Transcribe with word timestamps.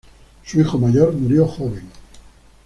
Su 0.43 0.59
hijo 0.59 0.79
mayor 0.79 1.13
murió 1.13 1.45
joven. 1.47 1.87